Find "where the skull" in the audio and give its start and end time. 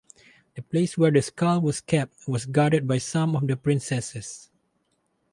0.97-1.61